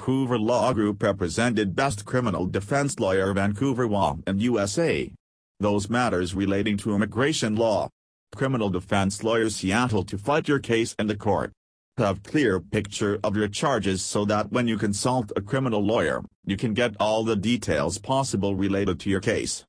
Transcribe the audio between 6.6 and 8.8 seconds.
to immigration law. Criminal